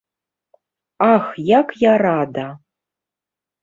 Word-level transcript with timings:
Ах, 1.13 1.27
як 1.53 1.67
я 1.87 1.93
рада! 2.07 2.47